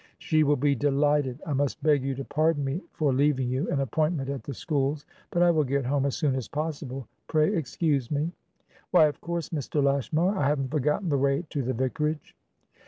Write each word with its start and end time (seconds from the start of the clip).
"She 0.17 0.41
will 0.43 0.55
be 0.55 0.73
delighted. 0.73 1.39
I 1.45 1.53
must 1.53 1.83
beg 1.83 2.03
you 2.03 2.15
to 2.15 2.23
pardon 2.25 2.65
me 2.65 2.81
for 2.91 3.13
leaving 3.13 3.49
youan 3.51 3.79
appointment 3.79 4.29
at 4.29 4.41
the 4.41 4.53
schools; 4.55 5.05
but 5.29 5.43
I 5.43 5.51
will 5.51 5.63
get 5.63 5.85
home 5.85 6.07
as 6.07 6.15
soon 6.15 6.33
as 6.33 6.47
possible. 6.47 7.07
Pray 7.27 7.53
excuse 7.55 8.09
me." 8.09 8.31
"Why, 8.89 9.05
of 9.05 9.21
course, 9.21 9.49
Mr. 9.49 9.79
Lashmar. 9.83 10.35
I 10.35 10.47
haven't 10.47 10.71
forgotten 10.71 11.09
the 11.09 11.19
way 11.19 11.45
to 11.51 11.61
the 11.61 11.73
vicarage." 11.75 12.35